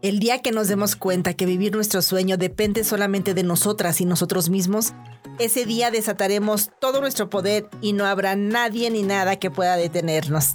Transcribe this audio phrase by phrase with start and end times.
[0.00, 4.04] El día que nos demos cuenta que vivir nuestro sueño depende solamente de nosotras y
[4.04, 4.92] nosotros mismos,
[5.40, 10.54] ese día desataremos todo nuestro poder y no habrá nadie ni nada que pueda detenernos.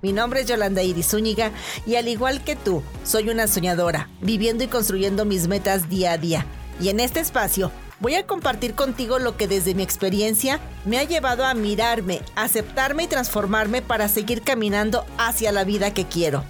[0.00, 1.50] Mi nombre es Yolanda Iris Zúñiga
[1.88, 6.18] y al igual que tú, soy una soñadora, viviendo y construyendo mis metas día a
[6.18, 6.46] día.
[6.80, 11.02] Y en este espacio voy a compartir contigo lo que desde mi experiencia me ha
[11.02, 16.44] llevado a mirarme, aceptarme y transformarme para seguir caminando hacia la vida que quiero.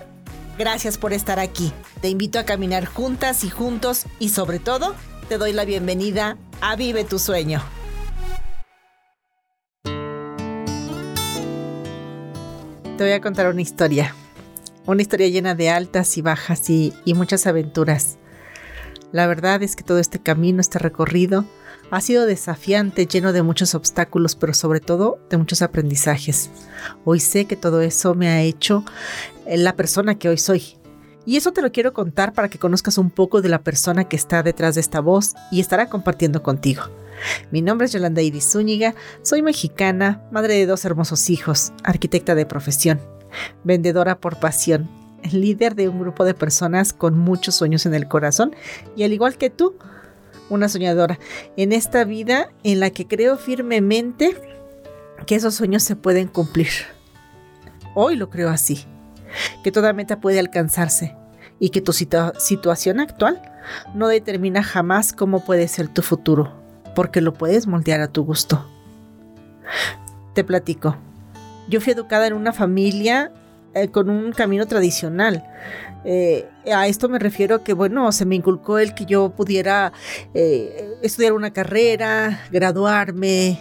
[0.57, 1.73] Gracias por estar aquí.
[2.01, 4.95] Te invito a caminar juntas y juntos y sobre todo
[5.29, 7.61] te doy la bienvenida a Vive tu sueño.
[12.97, 14.15] Te voy a contar una historia.
[14.87, 18.19] Una historia llena de altas y bajas y, muchas aventuras.
[19.11, 21.45] La verdad es que todo este camino, este recorrido,
[21.91, 26.51] ha sido desafiante, lleno de muchos obstáculos, pero sobre todo de muchos aprendizajes.
[27.05, 28.85] Hoy sé que todo eso me ha hecho
[29.47, 30.77] eh, la persona que hoy soy.
[31.27, 34.17] Y eso te lo quiero contar para que conozcas un poco de la persona que
[34.17, 36.83] está detrás de esta voz y estará compartiendo contigo.
[37.51, 42.45] Mi nombre es Yolanda Iris Zúñiga, soy mexicana, madre de dos hermosos hijos, arquitecta de
[42.45, 43.01] profesión,
[43.63, 44.91] vendedora por pasión,
[45.33, 48.55] líder de un grupo de personas con muchos sueños en el corazón
[48.97, 49.77] y al igual que tú,
[50.51, 51.19] una soñadora
[51.57, 54.37] en esta vida en la que creo firmemente
[55.27, 56.69] que esos sueños se pueden cumplir.
[57.95, 58.85] Hoy lo creo así,
[59.63, 61.17] que toda meta puede alcanzarse
[61.59, 63.41] y que tu situación actual
[63.95, 66.53] no determina jamás cómo puede ser tu futuro,
[66.95, 68.69] porque lo puedes moldear a tu gusto.
[70.35, 70.97] Te platico.
[71.69, 73.33] Yo fui educada en una familia
[73.75, 75.45] eh, con un camino tradicional.
[76.05, 79.93] Eh, a esto me refiero que, bueno, se me inculcó el que yo pudiera
[80.35, 83.59] eh, estudiar una carrera, graduarme,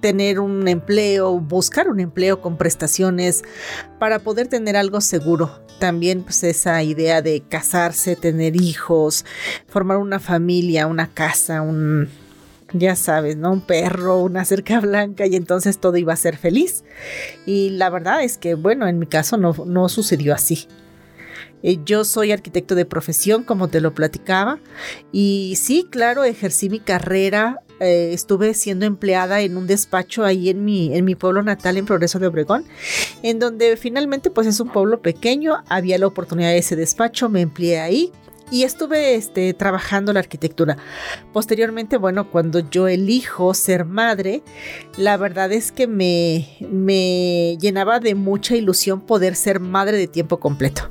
[0.00, 3.42] tener un empleo, buscar un empleo con prestaciones
[3.98, 5.60] para poder tener algo seguro.
[5.78, 9.24] También pues esa idea de casarse, tener hijos,
[9.68, 12.08] formar una familia, una casa, un
[12.72, 13.52] ya sabes, ¿no?
[13.52, 16.84] Un perro, una cerca blanca y entonces todo iba a ser feliz.
[17.46, 20.68] Y la verdad es que, bueno, en mi caso no, no sucedió así.
[21.62, 24.58] Eh, yo soy arquitecto de profesión, como te lo platicaba,
[25.12, 27.60] y sí, claro, ejercí mi carrera.
[27.80, 31.86] Eh, estuve siendo empleada en un despacho ahí en mi, en mi pueblo natal, en
[31.86, 32.64] Progreso de Obregón,
[33.22, 37.40] en donde finalmente pues es un pueblo pequeño, había la oportunidad de ese despacho, me
[37.40, 38.12] empleé ahí,
[38.50, 40.76] y estuve este, trabajando la arquitectura.
[41.32, 44.42] Posteriormente, bueno, cuando yo elijo ser madre,
[44.96, 50.40] la verdad es que me, me llenaba de mucha ilusión poder ser madre de tiempo
[50.40, 50.90] completo.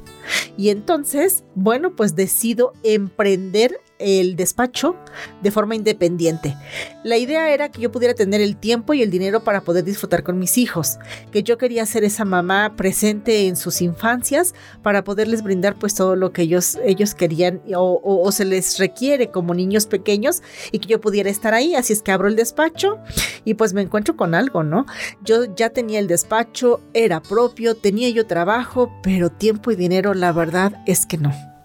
[0.57, 4.95] Y entonces, bueno, pues decido emprender el despacho
[5.41, 6.55] de forma independiente.
[7.03, 10.23] La idea era que yo pudiera tener el tiempo y el dinero para poder disfrutar
[10.23, 10.99] con mis hijos,
[11.31, 16.15] que yo quería ser esa mamá presente en sus infancias para poderles brindar pues todo
[16.15, 21.01] lo que ellos, ellos querían o, se les requiere como niños pequeños y que yo
[21.01, 21.75] pudiera estar ahí.
[21.75, 22.99] Así es que abro el despacho
[23.45, 24.85] y pues me encuentro con algo, ¿no?
[25.23, 30.31] Yo ya tenía el despacho, era propio, tenía yo trabajo, pero tiempo y dinero la
[30.31, 31.56] verdad es que no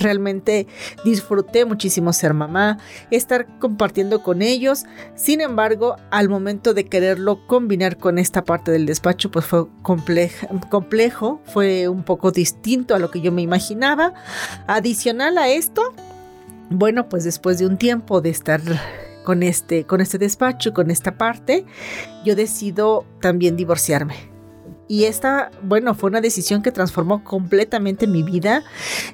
[0.00, 0.66] realmente
[1.04, 2.78] disfruté muchísimo ser mamá,
[3.10, 4.84] estar compartiendo con ellos.
[5.14, 11.40] Sin embargo, al momento de quererlo combinar con esta parte del despacho, pues fue complejo,
[11.44, 14.14] fue un poco distinto a lo que yo me imaginaba.
[14.66, 15.94] Adicional a esto,
[16.70, 18.60] bueno, pues después de un tiempo de estar
[19.24, 21.64] con este, con este despacho, con esta parte,
[22.24, 24.29] yo decido también divorciarme.
[24.90, 28.64] Y esta, bueno, fue una decisión que transformó completamente mi vida.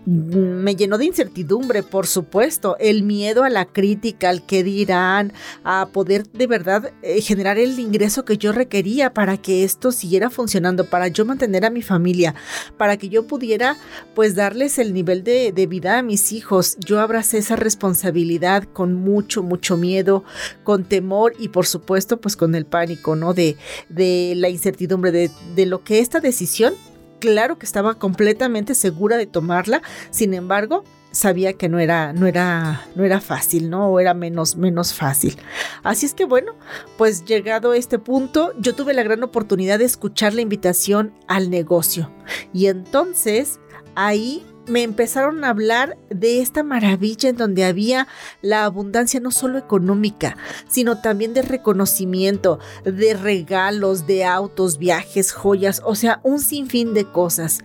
[0.07, 5.91] Me llenó de incertidumbre, por supuesto, el miedo a la crítica, al que dirán, a
[5.93, 10.87] poder de verdad eh, generar el ingreso que yo requería para que esto siguiera funcionando,
[10.87, 12.35] para yo mantener a mi familia,
[12.79, 13.77] para que yo pudiera
[14.15, 16.79] pues darles el nivel de, de vida a mis hijos.
[16.79, 20.25] Yo abracé esa responsabilidad con mucho, mucho miedo,
[20.65, 23.35] con temor y por supuesto pues con el pánico, ¿no?
[23.35, 23.59] De,
[23.91, 26.75] de la incertidumbre, de, de lo que esta decisión,
[27.21, 30.85] claro que estaba completamente segura de tomarla, sin embargo,
[31.17, 33.89] sabía que no era, no era, no era fácil, ¿no?
[33.89, 35.37] O era menos, menos fácil.
[35.83, 36.53] Así es que bueno,
[36.99, 41.51] pues llegado a este punto, yo tuve la gran oportunidad de escuchar la invitación al
[41.51, 42.11] negocio.
[42.53, 43.59] Y entonces
[43.95, 48.09] ahí me empezaron a hablar de esta maravilla en donde había
[48.43, 50.37] la abundancia no solo económica,
[50.69, 57.05] sino también de reconocimiento, de regalos, de autos, viajes, joyas, o sea, un sinfín de
[57.05, 57.61] cosas.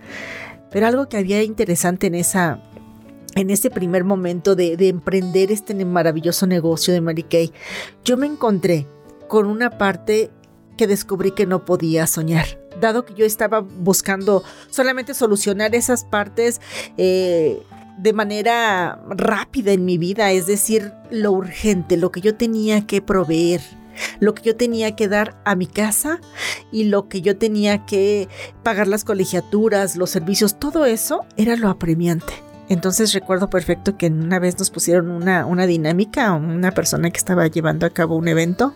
[0.70, 2.62] Pero algo que había interesante en esa
[3.34, 7.50] en ese primer momento de, de emprender este maravilloso negocio de Mary Kay,
[8.04, 8.86] yo me encontré
[9.26, 10.30] con una parte
[10.76, 16.60] que descubrí que no podía soñar dado que yo estaba buscando solamente solucionar esas partes
[16.96, 17.62] eh,
[17.98, 23.02] de manera rápida en mi vida, es decir, lo urgente, lo que yo tenía que
[23.02, 23.60] proveer,
[24.20, 26.20] lo que yo tenía que dar a mi casa
[26.70, 28.28] y lo que yo tenía que
[28.62, 32.51] pagar las colegiaturas, los servicios, todo eso era lo apremiante.
[32.68, 37.46] Entonces recuerdo perfecto que una vez nos pusieron una, una dinámica, una persona que estaba
[37.46, 38.72] llevando a cabo un evento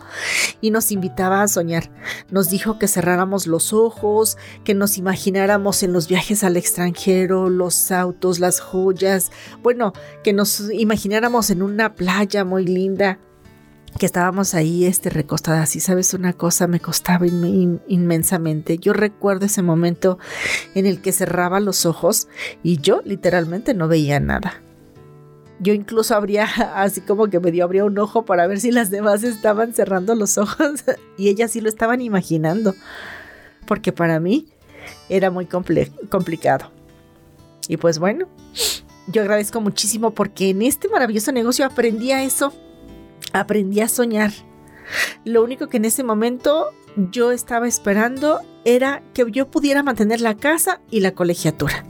[0.61, 1.89] y nos invitaba a soñar.
[2.29, 7.91] Nos dijo que cerráramos los ojos, que nos imagináramos en los viajes al extranjero, los
[7.91, 9.31] autos, las joyas,
[9.63, 9.93] bueno,
[10.23, 13.19] que nos imagináramos en una playa muy linda
[13.97, 18.77] que estábamos ahí este, recostadas y sabes una cosa, me costaba inmensamente.
[18.77, 20.19] Yo recuerdo ese momento
[20.75, 22.27] en el que cerraba los ojos
[22.63, 24.61] y yo literalmente no veía nada.
[25.59, 26.45] Yo incluso abría,
[26.75, 30.13] así como que me dio, abría un ojo para ver si las demás estaban cerrando
[30.15, 30.83] los ojos
[31.17, 32.75] y ellas sí lo estaban imaginando,
[33.65, 34.47] porque para mí
[35.09, 36.71] era muy complicado.
[37.67, 38.27] Y pues bueno,
[39.07, 42.53] yo agradezco muchísimo porque en este maravilloso negocio aprendí a eso
[43.33, 44.31] aprendí a soñar.
[45.25, 50.35] Lo único que en ese momento yo estaba esperando era que yo pudiera mantener la
[50.35, 51.85] casa y la colegiatura.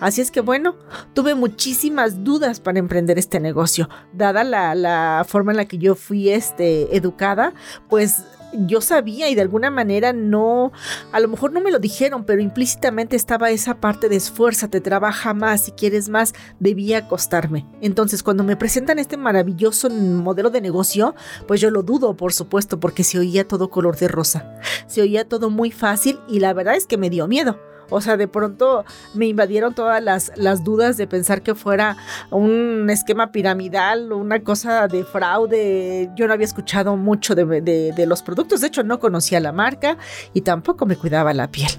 [0.00, 0.76] Así es que bueno,
[1.14, 3.88] tuve muchísimas dudas para emprender este negocio.
[4.12, 7.52] Dada la, forma en la que yo fui este, educada,
[7.88, 10.72] pues yo sabía y de alguna manera no,
[11.12, 15.34] a lo mejor no me lo dijeron, pero implícitamente estaba esa parte de esfuérzate, trabaja
[15.34, 17.66] más, si quieres más, debía acostarme.
[17.80, 21.14] Entonces, cuando me presentan este maravilloso modelo de negocio,
[21.46, 24.54] pues yo lo dudo, por supuesto, porque se oía todo color de rosa.
[24.86, 27.58] Se oía todo muy fácil y la verdad es que me dio miedo.
[27.90, 31.96] O sea, de pronto me invadieron todas las, las dudas de pensar que fuera
[32.30, 36.10] un esquema piramidal o una cosa de fraude.
[36.16, 37.44] Yo no había escuchado mucho de,
[37.92, 39.96] de los productos, de hecho no conocía la marca
[40.34, 41.70] y tampoco me cuidaba la piel.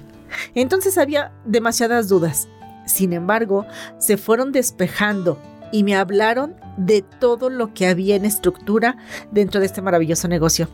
[0.54, 2.48] Entonces había demasiadas dudas.
[2.86, 3.66] Sin embargo,
[3.98, 5.38] se fueron despejando
[5.72, 8.96] y me hablaron de todo lo que había en estructura
[9.30, 10.68] dentro de este maravilloso negocio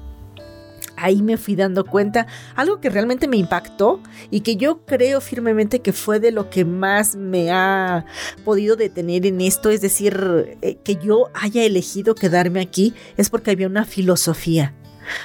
[0.97, 4.01] ahí me fui dando cuenta, algo que realmente me impactó
[4.31, 8.07] y que yo creo firmemente que fue de lo que más me ha
[8.45, 13.51] podido detener en esto, es decir, eh, que yo haya elegido quedarme aquí, es porque
[13.51, 14.75] había una filosofía,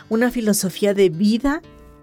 [0.09, 1.61] una filosofía de vida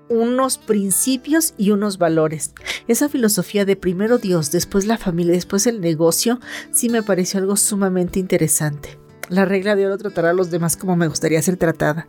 [0.09, 2.55] unos principios y unos valores.
[2.87, 6.41] Esa filosofía de primero Dios, después la familia, después el negocio,
[6.73, 8.99] sí me pareció algo sumamente interesante.
[9.29, 12.07] La regla de oro tratará a los demás como me gustaría ser tratada.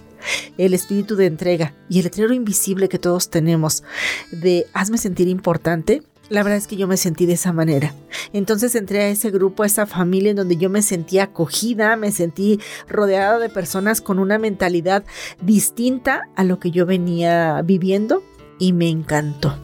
[0.57, 3.83] El espíritu de entrega y el letrero invisible que todos tenemos
[4.31, 6.01] de hazme sentir importante.
[6.30, 7.94] La verdad es que yo me sentí de esa manera.
[8.31, 12.12] Entonces entré a ese grupo, a esa familia en donde yo me sentí acogida, me
[12.12, 15.04] sentí rodeada de personas con una mentalidad
[15.42, 18.24] distinta a lo que yo venía viviendo
[18.60, 19.57] y me encantó.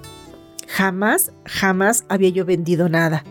[0.67, 3.23] Jamás, jamás había yo vendido nada,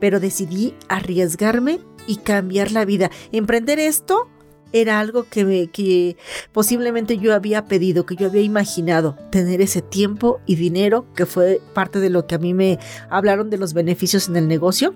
[0.00, 3.10] pero decidí arriesgarme y cambiar la vida.
[3.32, 4.28] Emprender esto
[4.72, 6.16] era algo que, que
[6.52, 11.60] posiblemente yo había pedido, que yo había imaginado, tener ese tiempo y dinero, que fue
[11.72, 14.94] parte de lo que a mí me hablaron de los beneficios en el negocio.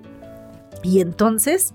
[0.83, 1.73] Y entonces,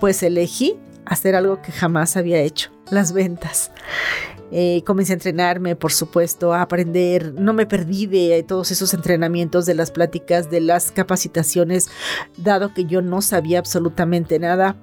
[0.00, 3.70] pues elegí hacer algo que jamás había hecho, las ventas.
[4.52, 7.34] Eh, comencé a entrenarme, por supuesto, a aprender.
[7.34, 11.88] No me perdí de todos esos entrenamientos, de las pláticas, de las capacitaciones,
[12.36, 14.76] dado que yo no sabía absolutamente nada,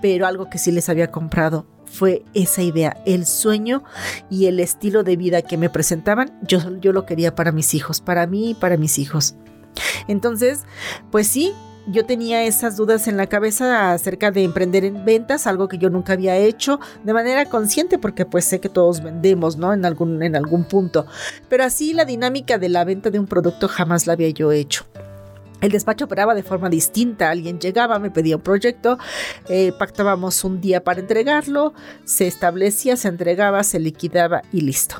[0.00, 3.84] pero algo que sí les había comprado fue esa idea, el sueño
[4.28, 8.00] y el estilo de vida que me presentaban, yo, yo lo quería para mis hijos,
[8.00, 9.36] para mí y para mis hijos.
[10.08, 10.64] Entonces,
[11.10, 11.52] pues sí,
[11.86, 15.90] yo tenía esas dudas en la cabeza acerca de emprender en ventas, algo que yo
[15.90, 19.72] nunca había hecho de manera consciente porque pues sé que todos vendemos, ¿no?
[19.72, 21.06] En algún, en algún punto.
[21.48, 24.86] Pero así la dinámica de la venta de un producto jamás la había yo hecho.
[25.60, 27.30] El despacho operaba de forma distinta.
[27.30, 28.98] Alguien llegaba, me pedía un proyecto,
[29.48, 31.72] eh, pactábamos un día para entregarlo,
[32.04, 34.96] se establecía, se entregaba, se liquidaba y listo.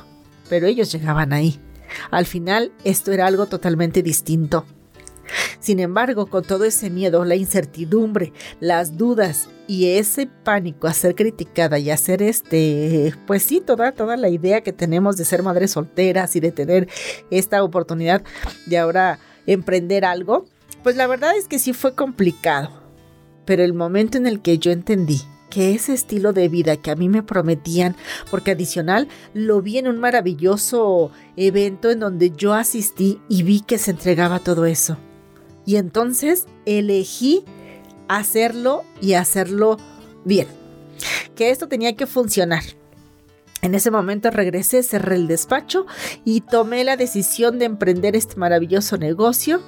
[0.49, 1.59] Pero ellos llegaban ahí.
[2.09, 4.65] Al final, esto era algo totalmente distinto.
[5.59, 11.15] Sin embargo, con todo ese miedo, la incertidumbre, las dudas y ese pánico a ser
[11.15, 15.43] criticada y a ser este, pues sí, toda, toda la idea que tenemos de ser
[15.43, 16.87] madres solteras y de tener
[17.31, 18.23] esta oportunidad
[18.65, 20.45] de ahora emprender algo,
[20.83, 22.69] pues la verdad es que sí fue complicado.
[23.45, 26.95] Pero el momento en el que yo entendí que ese estilo de vida que a
[26.95, 27.95] mí me prometían,
[28.29, 33.77] porque adicional lo vi en un maravilloso evento en donde yo asistí y vi que
[33.77, 34.97] se entregaba todo eso.
[35.65, 37.43] Y entonces elegí
[38.07, 39.77] hacerlo y hacerlo
[40.23, 40.47] bien.
[41.35, 42.63] Que esto tenía que funcionar.
[43.61, 45.87] En ese momento regresé, cerré el despacho
[46.23, 49.61] y tomé la decisión de emprender este maravilloso negocio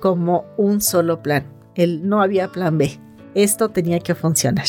[0.00, 1.46] como un solo plan.
[1.76, 2.98] No había plan B.
[3.34, 4.66] Esto tenía que funcionar.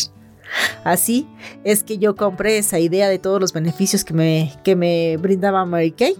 [0.83, 1.27] Así
[1.63, 5.65] es que yo compré esa idea de todos los beneficios que me, que me brindaba
[5.65, 6.15] Mary Kay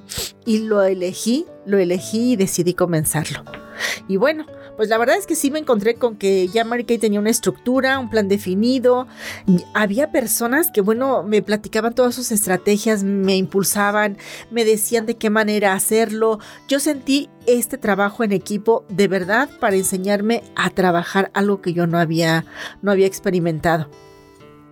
[0.45, 3.43] y lo elegí, lo elegí y decidí comenzarlo.
[4.07, 4.45] Y bueno,
[4.75, 7.29] pues la verdad es que sí me encontré con que ya Mary Kay tenía una
[7.29, 9.07] estructura, un plan definido.
[9.73, 14.17] Había personas que, bueno, me platicaban todas sus estrategias, me impulsaban,
[14.51, 16.39] me decían de qué manera hacerlo.
[16.67, 21.87] Yo sentí este trabajo en equipo de verdad para enseñarme a trabajar algo que yo
[21.87, 22.45] no había,
[22.81, 23.89] no había experimentado.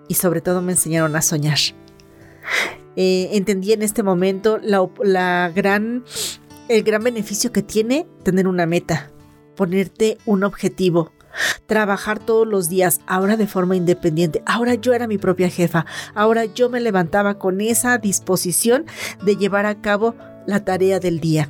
[0.08, 1.60] Y sobre todo me enseñaron a soñar.
[2.96, 6.04] Eh, entendí en este momento la, gran,
[6.68, 9.12] el gran beneficio que tiene tener una meta,
[9.56, 11.12] ponerte un objetivo,
[11.66, 14.44] trabajar todos los días, ahora de forma independiente.
[14.46, 18.86] Ahora yo era mi propia jefa, ahora yo me levantaba con esa disposición
[19.24, 21.50] de llevar a cabo la tarea del día.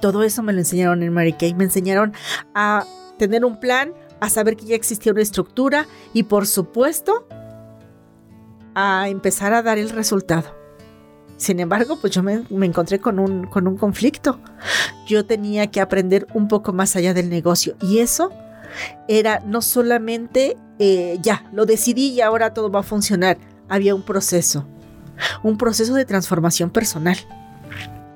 [0.00, 2.12] Todo eso me lo enseñaron en Mary Kay, me enseñaron
[2.54, 2.84] a
[3.18, 7.26] tener un plan, a saber que ya existía una estructura y por supuesto
[8.74, 10.63] a empezar a dar el resultado.
[11.36, 14.40] Sin embargo, pues yo me, encontré con un, con un conflicto.
[15.06, 18.32] Yo tenía que aprender un poco más allá del negocio y eso
[19.08, 23.38] era no solamente eh, ya, lo decidí y ahora todo va a funcionar.
[23.68, 24.66] Había un proceso,
[25.42, 27.16] un proceso de transformación personal.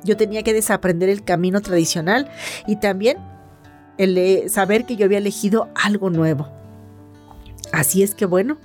[0.05, 2.31] Yo tenía que desaprender el camino tradicional
[2.67, 3.19] y también
[3.99, 6.49] el saber que yo había elegido algo nuevo.
[7.73, 8.59] Así es que bueno,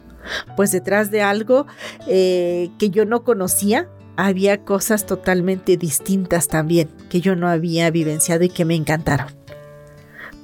[0.55, 1.65] pues detrás de algo
[2.07, 8.43] eh, que yo no conocía, había cosas totalmente distintas también que yo no había vivenciado
[8.43, 9.27] y que me encantaron.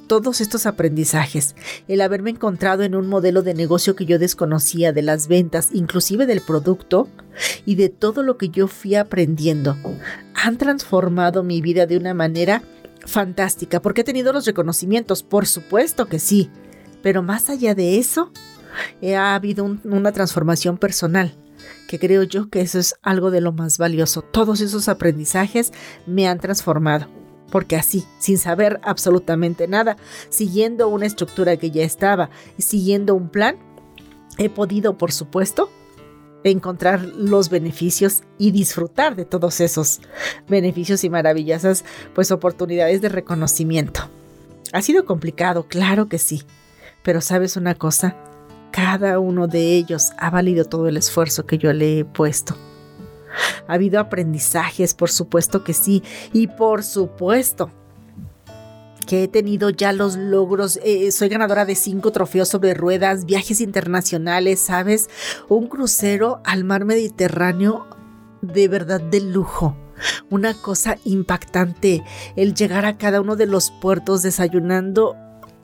[0.06, 1.54] Todos estos aprendizajes,
[1.86, 6.26] el haberme encontrado en un modelo de negocio que yo desconocía de las ventas, inclusive
[6.26, 7.08] del producto,
[7.64, 9.76] y de todo lo que yo fui aprendiendo,
[10.34, 12.64] han transformado mi vida de una manera
[13.06, 16.50] fantástica, porque he tenido los reconocimientos, por supuesto que sí,
[17.02, 18.32] pero más allá de eso,
[19.16, 21.39] ha habido una transformación personal
[21.90, 24.22] que creo yo que eso es algo de lo más valioso.
[24.22, 25.72] Todos esos aprendizajes
[26.06, 27.08] me han transformado.
[27.50, 29.96] Porque así, sin saber absolutamente nada,
[30.28, 33.56] siguiendo una estructura que ya estaba y siguiendo un plan,
[34.38, 35.68] he podido, por supuesto,
[36.44, 40.00] encontrar los beneficios y disfrutar de todos esos
[40.48, 44.02] beneficios y maravillosas pues oportunidades de reconocimiento.
[44.72, 46.44] Ha sido complicado, claro que sí,
[47.02, 48.16] pero sabes una cosa,
[48.70, 52.56] cada uno de ellos ha valido todo el esfuerzo que yo le he puesto.
[53.68, 57.70] Ha habido aprendizajes, por supuesto que sí, y por supuesto
[59.06, 60.78] que he tenido ya los logros.
[60.84, 65.08] Eh, soy ganadora de cinco trofeos sobre ruedas, viajes internacionales, ¿sabes?
[65.48, 67.86] Un crucero al mar Mediterráneo
[68.42, 69.76] de verdad de lujo.
[70.30, 72.02] Una cosa impactante,
[72.36, 75.16] el llegar a cada uno de los puertos desayunando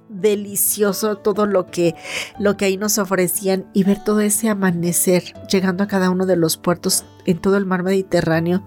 [0.09, 1.95] delicioso todo lo que,
[2.39, 6.37] lo que ahí nos ofrecían y ver todo ese amanecer llegando a cada uno de
[6.37, 8.63] los puertos en todo el mar Mediterráneo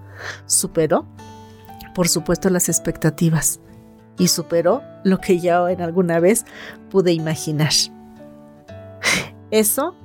[0.46, 1.06] superó,
[1.94, 3.60] por supuesto, las expectativas
[4.18, 6.44] y superó lo que ya en alguna vez
[6.90, 7.72] pude imaginar.
[9.50, 9.96] Eso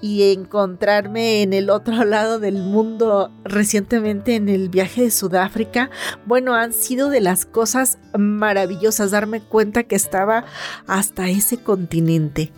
[0.00, 5.90] y encontrarme en el otro lado del mundo recientemente en el viaje de Sudáfrica,
[6.26, 10.44] bueno, han sido de las cosas maravillosas darme cuenta que estaba
[10.86, 12.52] hasta ese continente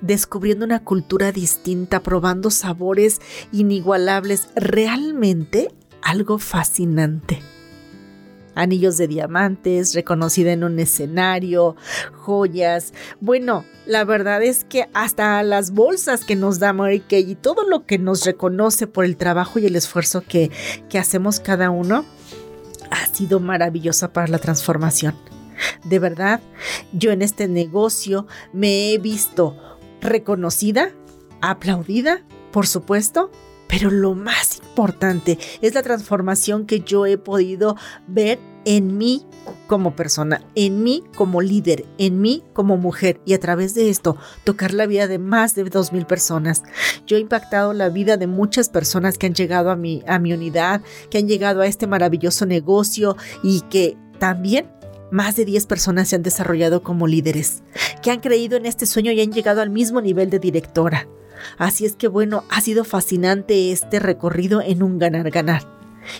[0.00, 3.20] descubriendo una cultura distinta, probando sabores
[3.52, 5.70] inigualables, realmente
[6.02, 7.40] algo fascinante
[8.54, 11.76] anillos de diamantes, reconocida en un escenario,
[12.12, 12.92] joyas.
[13.20, 17.68] Bueno, la verdad es que hasta las bolsas que nos da Mary Kay y todo
[17.68, 20.50] lo que nos reconoce por el trabajo y el esfuerzo que,
[20.88, 22.04] que hacemos cada uno,
[22.90, 25.14] ha sido maravillosa para la transformación.
[25.84, 26.40] De verdad,
[26.92, 29.56] yo en este negocio me he visto
[30.00, 30.90] reconocida,
[31.40, 33.30] aplaudida, por supuesto,
[33.68, 39.26] pero lo más importante es la transformación que yo he podido ver en mí
[39.66, 44.16] como persona, en mí como líder, en mí como mujer y a través de esto
[44.44, 46.62] tocar la vida de más de dos mil personas.
[47.06, 50.32] Yo he impactado la vida de muchas personas que han llegado a mi, a mi
[50.32, 50.80] unidad,
[51.10, 54.70] que han llegado a este maravilloso negocio y que también
[55.10, 57.62] más de 10 personas se han desarrollado como líderes,
[58.02, 61.06] que han creído en este sueño y han llegado al mismo nivel de directora.
[61.58, 65.62] Así es que bueno, ha sido fascinante este recorrido en un ganar-ganar.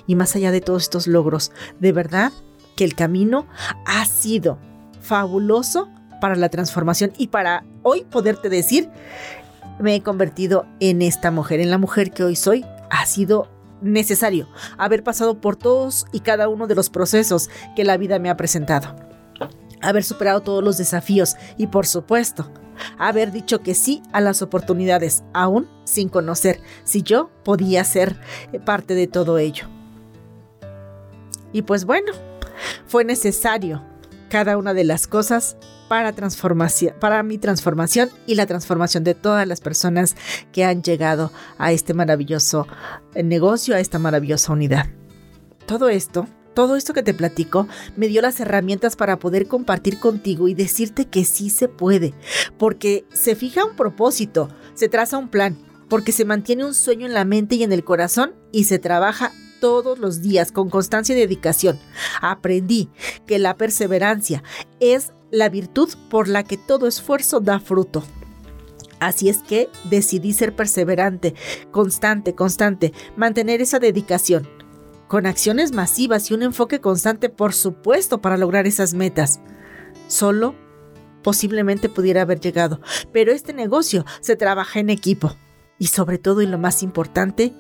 [0.07, 2.33] Y más allá de todos estos logros, de verdad
[2.77, 3.47] que el camino
[3.87, 4.59] ha sido
[5.01, 5.89] fabuloso
[6.21, 8.89] para la transformación y para hoy poderte decir,
[9.79, 12.65] me he convertido en esta mujer, en la mujer que hoy soy.
[12.91, 13.49] Ha sido
[13.83, 18.31] necesario haber pasado por todos y cada uno de los procesos que la vida me
[18.31, 18.97] ha presentado.
[19.83, 22.51] Haber superado todos los desafíos y por supuesto,
[22.99, 28.17] haber dicho que sí a las oportunidades, aún sin conocer si yo podía ser
[28.65, 29.67] parte de todo ello.
[31.53, 32.13] Y pues bueno,
[32.87, 33.83] fue necesario
[34.29, 35.57] cada una de las cosas
[35.89, 40.17] para, transformación, para mi transformación y la transformación de todas las personas
[40.53, 42.67] que han llegado a este maravilloso
[43.15, 44.87] negocio, a esta maravillosa unidad.
[45.67, 50.49] Todo esto todo esto que te platico me dio las herramientas para poder compartir contigo
[50.49, 52.15] y decirte que sí se puede,
[52.59, 55.59] porque se fija un propósito, se traza un plan,
[55.89, 59.33] porque se mantiene un sueño en la mente y en el corazón y se trabaja
[59.61, 61.79] todos los días con constancia y dedicación.
[62.21, 62.91] Aprendí
[63.27, 64.43] que la perseverancia
[64.81, 68.05] es la virtud por la que todo esfuerzo da fruto.
[69.01, 71.35] Así es que decidí ser perseverante,
[71.71, 74.49] constante, constante, mantener esa dedicación,
[75.15, 79.39] con acciones masivas y un enfoque constante, por supuesto, para lograr esas metas.
[80.09, 80.57] Solo
[81.23, 82.81] posiblemente pudiera haber llegado,
[83.13, 85.37] pero este negocio se trabaja en equipo.
[85.79, 87.55] Y sobre todo, y lo más importante,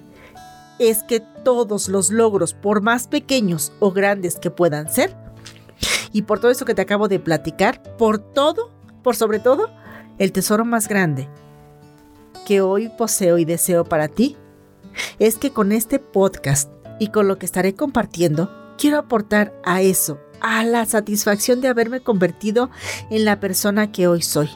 [0.80, 5.16] es que todos los logros, por más pequeños o grandes que puedan ser,
[6.10, 8.72] y por todo eso que te acabo de platicar, por todo,
[9.04, 9.70] por sobre todo,
[10.18, 11.28] el tesoro más grande
[12.48, 14.36] que hoy poseo y deseo para ti,
[15.20, 20.18] es que con este podcast y con lo que estaré compartiendo, quiero aportar a eso,
[20.40, 22.70] a la satisfacción de haberme convertido
[23.10, 24.50] en la persona que hoy soy.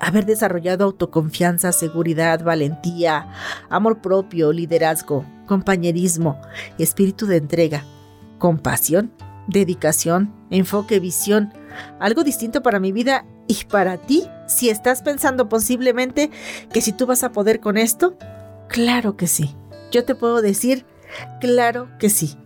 [0.00, 3.28] Haber desarrollado autoconfianza, seguridad, valentía,
[3.68, 6.40] amor propio, liderazgo, compañerismo,
[6.78, 7.84] espíritu de entrega,
[8.38, 9.12] compasión,
[9.46, 11.52] dedicación, enfoque, visión,
[11.98, 16.30] algo distinto para mi vida y para ti, si estás pensando posiblemente
[16.72, 18.16] que si tú vas a poder con esto,
[18.68, 19.54] claro que sí.
[19.90, 20.86] Yo te puedo decir
[21.40, 22.36] Claro que sí.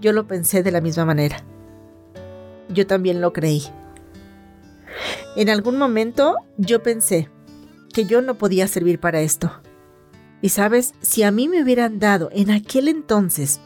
[0.00, 1.38] Yo lo pensé de la misma manera.
[2.68, 3.62] Yo también lo creí.
[5.36, 7.28] En algún momento yo pensé
[7.92, 9.52] que yo no podía servir para esto.
[10.42, 13.60] Y sabes, si a mí me hubieran dado en aquel entonces,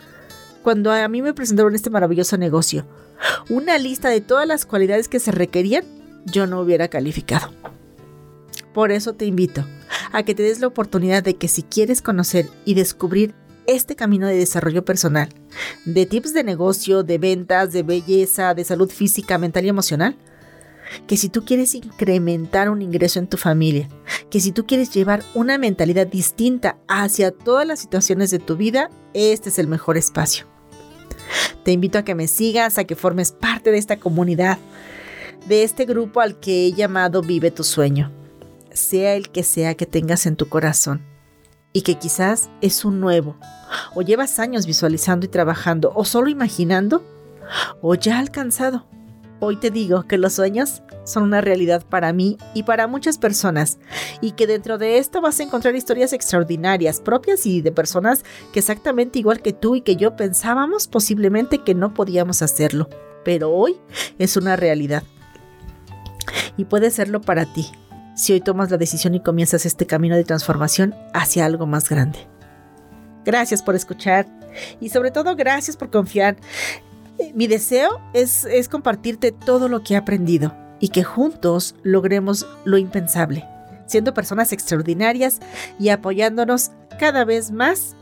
[0.62, 2.86] cuando a mí me presentaron este maravilloso negocio,
[3.48, 5.84] una lista de todas las cualidades que se requerían,
[6.26, 7.50] yo no hubiera calificado.
[8.72, 9.64] Por eso te invito
[10.12, 13.34] a que te des la oportunidad de que si quieres conocer y descubrir
[13.68, 15.28] este camino de desarrollo personal,
[15.84, 20.16] de tips de negocio, de ventas, de belleza, de salud física, mental y emocional,
[21.06, 23.86] que si tú quieres incrementar un ingreso en tu familia,
[24.30, 28.90] que si tú quieres llevar una mentalidad distinta hacia todas las situaciones de tu vida,
[29.12, 30.46] este es el mejor espacio.
[31.62, 34.56] Te invito a que me sigas, a que formes parte de esta comunidad,
[35.46, 38.10] de este grupo al que he llamado Vive tu sueño,
[38.72, 41.17] sea el que sea que tengas en tu corazón
[41.72, 43.36] y que quizás es un nuevo,
[43.94, 47.04] o llevas años visualizando y trabajando, o solo imaginando,
[47.80, 48.86] o ya alcanzado.
[49.40, 53.78] Hoy te digo que los sueños son una realidad para mí y para muchas personas,
[54.20, 58.58] y que dentro de esto vas a encontrar historias extraordinarias, propias y de personas que
[58.58, 62.88] exactamente igual que tú y que yo pensábamos posiblemente que no podíamos hacerlo,
[63.24, 63.76] pero hoy
[64.18, 65.04] es una realidad.
[66.56, 67.70] Y puede serlo para ti,
[68.18, 72.18] si hoy tomas la decisión y comienzas este camino de transformación hacia algo más grande.
[73.24, 74.26] Gracias por escuchar
[74.80, 76.36] y sobre todo gracias por confiar.
[77.34, 82.76] Mi deseo es, es compartirte todo lo que he aprendido y que juntos logremos lo
[82.76, 83.46] impensable,
[83.86, 85.38] siendo personas extraordinarias
[85.78, 87.94] y apoyándonos cada vez más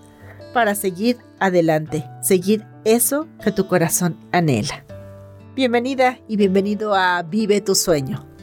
[0.55, 4.85] para seguir adelante, seguir eso que tu corazón anhela.
[5.55, 8.36] Bienvenida y bienvenido a Vive tu sueño.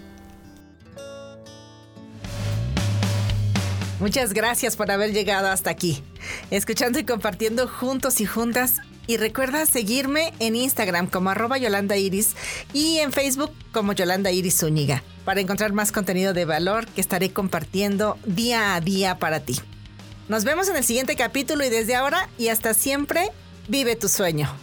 [4.04, 6.04] Muchas gracias por haber llegado hasta aquí,
[6.52, 8.82] escuchando y compartiendo juntos y juntas.
[9.08, 12.36] Y recuerda seguirme en Instagram como arroba Yolanda Iris
[12.74, 17.32] y en Facebook como Yolanda Iris Zúñiga para encontrar más contenido de valor que estaré
[17.32, 19.58] compartiendo día a día para ti.
[20.28, 23.30] Nos vemos en el siguiente capítulo y desde ahora y hasta siempre,
[23.70, 24.54] vive tu sueño.